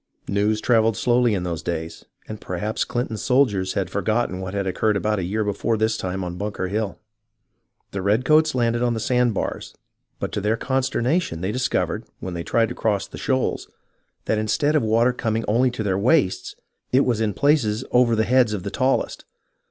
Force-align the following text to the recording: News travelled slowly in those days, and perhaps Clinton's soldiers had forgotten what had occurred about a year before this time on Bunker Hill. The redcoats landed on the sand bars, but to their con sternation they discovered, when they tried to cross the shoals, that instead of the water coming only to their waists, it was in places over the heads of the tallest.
News 0.27 0.59
travelled 0.61 0.97
slowly 0.97 1.35
in 1.35 1.43
those 1.43 1.61
days, 1.61 2.05
and 2.27 2.41
perhaps 2.41 2.85
Clinton's 2.85 3.21
soldiers 3.21 3.73
had 3.73 3.91
forgotten 3.91 4.39
what 4.41 4.55
had 4.55 4.65
occurred 4.65 4.97
about 4.97 5.19
a 5.19 5.23
year 5.23 5.43
before 5.43 5.77
this 5.77 5.95
time 5.95 6.23
on 6.23 6.37
Bunker 6.39 6.69
Hill. 6.69 6.97
The 7.91 8.01
redcoats 8.01 8.55
landed 8.55 8.81
on 8.81 8.95
the 8.95 8.99
sand 8.99 9.35
bars, 9.35 9.75
but 10.17 10.31
to 10.31 10.41
their 10.41 10.57
con 10.57 10.81
sternation 10.81 11.41
they 11.41 11.51
discovered, 11.51 12.03
when 12.19 12.33
they 12.33 12.41
tried 12.43 12.69
to 12.69 12.73
cross 12.73 13.05
the 13.05 13.19
shoals, 13.19 13.67
that 14.25 14.39
instead 14.39 14.75
of 14.75 14.81
the 14.81 14.87
water 14.89 15.13
coming 15.13 15.45
only 15.47 15.69
to 15.69 15.83
their 15.83 15.99
waists, 15.99 16.55
it 16.91 17.05
was 17.05 17.21
in 17.21 17.35
places 17.35 17.85
over 17.91 18.15
the 18.15 18.23
heads 18.23 18.53
of 18.53 18.63
the 18.63 18.71
tallest. 18.71 19.25